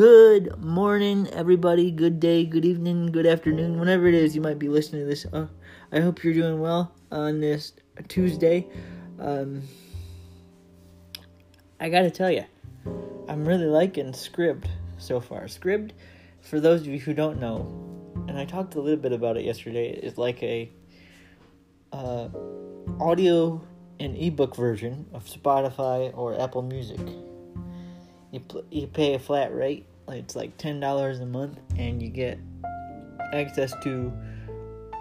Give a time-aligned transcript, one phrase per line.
[0.00, 1.90] Good morning, everybody.
[1.90, 5.26] Good day, good evening, good afternoon, whenever it is you might be listening to this.
[5.30, 5.44] Uh,
[5.92, 7.74] I hope you're doing well on this
[8.08, 8.66] Tuesday.
[9.18, 9.60] Um,
[11.78, 12.46] I gotta tell you,
[13.28, 15.42] I'm really liking Scribd so far.
[15.42, 15.90] Scribd,
[16.40, 17.68] for those of you who don't know,
[18.26, 20.72] and I talked a little bit about it yesterday, is like a
[21.92, 22.30] uh,
[22.98, 23.60] audio
[23.98, 27.00] and ebook version of Spotify or Apple Music.
[28.30, 32.08] You pl- you pay a flat rate, it's like ten dollars a month, and you
[32.08, 32.38] get
[33.32, 34.12] access to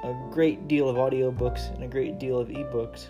[0.04, 3.08] a great deal of audiobooks and a great deal of ebooks.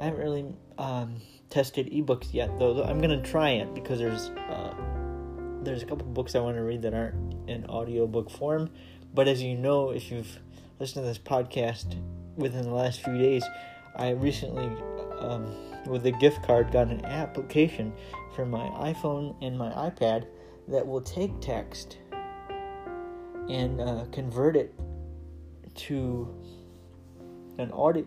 [0.00, 1.16] I haven't really um,
[1.50, 2.82] tested ebooks yet, though.
[2.82, 4.74] I'm gonna try it because there's uh,
[5.62, 8.70] there's a couple books I want to read that aren't in audiobook form.
[9.14, 10.38] But as you know, if you've
[10.80, 11.96] listened to this podcast
[12.36, 13.44] within the last few days,
[13.96, 14.66] I recently,
[15.20, 15.46] um,
[15.86, 17.92] with a gift card, got an application
[18.34, 20.26] for my iPhone and my iPad
[20.68, 21.98] that will take text
[23.48, 24.74] and uh, convert it
[25.74, 26.28] to
[27.58, 28.04] an audio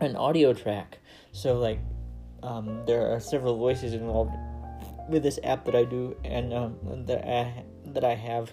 [0.00, 0.98] an audio track.
[1.32, 1.80] So like,
[2.42, 4.32] um, there are several voices involved
[5.08, 8.52] with this app that I do and um, that I that I have,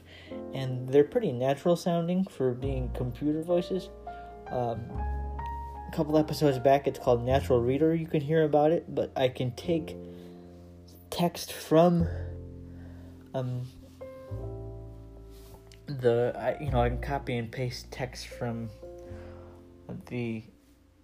[0.53, 3.89] and they're pretty natural sounding for being computer voices.
[4.51, 4.79] Um,
[5.87, 7.93] a couple episodes back, it's called Natural Reader.
[7.95, 9.95] You can hear about it, but I can take
[11.09, 12.07] text from
[13.33, 13.61] um
[15.87, 18.69] the I, you know I can copy and paste text from
[20.07, 20.43] the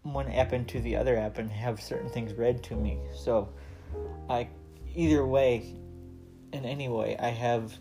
[0.04, 3.00] one app into the other app and have certain things read to me.
[3.14, 3.50] So
[4.30, 4.48] I
[4.96, 5.76] either way
[6.54, 7.74] in any way I have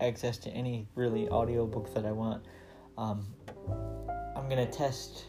[0.00, 2.44] access to any really audiobook that I want.
[2.98, 3.26] Um,
[4.36, 5.26] I'm gonna test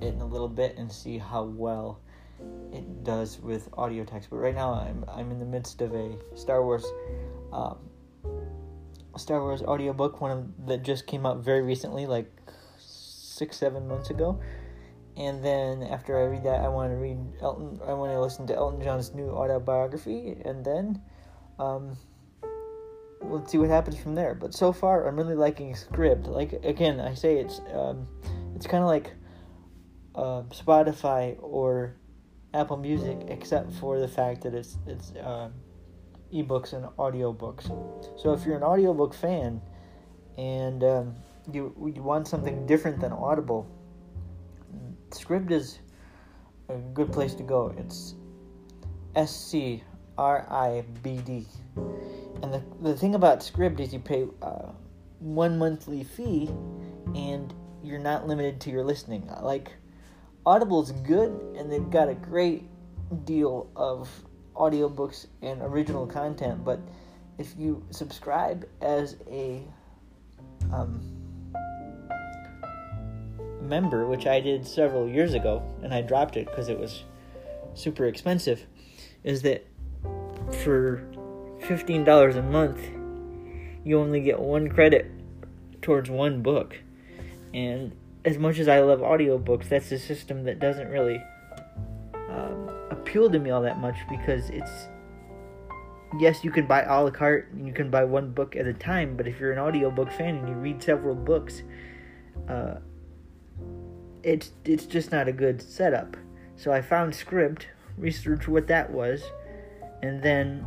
[0.00, 2.00] it in a little bit and see how well
[2.72, 4.30] it does with audio text.
[4.30, 6.84] But right now, I'm I'm in the midst of a Star Wars,
[7.52, 7.78] um,
[9.16, 12.30] Star Wars audiobook, one of, that just came out very recently, like
[12.78, 14.40] six seven months ago.
[15.16, 17.80] And then after I read that, I want to read Elton.
[17.86, 21.02] I want to listen to Elton John's new autobiography, and then
[21.58, 21.98] um,
[23.20, 24.34] we'll see what happens from there.
[24.34, 26.28] But so far, I'm really liking Scribd.
[26.28, 28.08] Like again, I say it's um,
[28.56, 29.12] it's kind of like
[30.14, 31.96] uh, Spotify or
[32.54, 35.48] Apple Music, except for the fact that it's it's uh,
[36.32, 37.68] ebooks and audiobooks.
[38.20, 39.60] So if you're an audiobook fan
[40.38, 41.14] and um,
[41.52, 43.66] you you want something different than Audible,
[45.10, 45.78] Scribd is
[46.68, 47.74] a good place to go.
[47.76, 48.14] It's
[49.14, 49.82] S C
[50.18, 51.46] R I B D,
[52.42, 54.72] and the the thing about Scribd is you pay uh,
[55.20, 56.50] one monthly fee,
[57.14, 57.52] and
[57.82, 59.28] you're not limited to your listening.
[59.40, 59.72] Like
[60.44, 62.64] Audible's good and they've got a great
[63.24, 64.08] deal of
[64.54, 66.80] audiobooks and original content, but
[67.38, 69.62] if you subscribe as a
[70.72, 71.00] um,
[73.60, 77.04] member, which I did several years ago, and I dropped it because it was
[77.74, 78.66] super expensive,
[79.24, 79.66] is that
[80.64, 81.04] for
[81.60, 82.80] $15 a month,
[83.84, 85.10] you only get one credit
[85.80, 86.76] towards one book.
[87.54, 87.94] And
[88.24, 91.20] as much as I love audiobooks, that's a system that doesn't really
[92.30, 94.88] um, appeal to me all that much because it's
[96.18, 98.72] yes, you can buy a la carte and you can buy one book at a
[98.72, 101.62] time, but if you're an audiobook fan and you read several books,
[102.48, 102.74] uh,
[104.22, 106.16] it's it's just not a good setup.
[106.56, 107.62] So I found Scribd,
[107.98, 109.22] researched what that was,
[110.02, 110.64] and then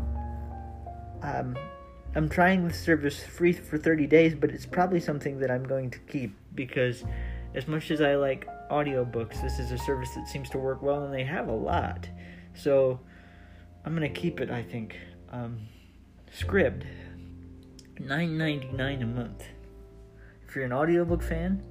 [1.21, 1.55] um,
[2.15, 5.91] I'm trying the service free for 30 days, but it's probably something that I'm going
[5.91, 7.03] to keep because
[7.55, 11.05] as much as I like audiobooks, this is a service that seems to work well
[11.05, 12.07] and they have a lot.
[12.53, 12.99] So
[13.85, 14.99] I'm gonna keep it, I think.
[15.31, 15.61] Um,
[16.37, 16.83] Scribd,
[17.95, 19.45] $9.99 a month.
[20.47, 21.63] If you're an audiobook fan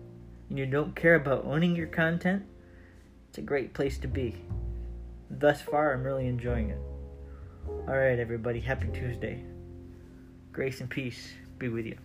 [0.49, 2.45] and you don't care about owning your content,
[3.29, 4.37] it's a great place to be.
[5.31, 6.79] Thus far, I'm really enjoying it.
[7.69, 9.45] Alright, everybody, happy Tuesday.
[10.51, 11.99] Grace and peace be with you.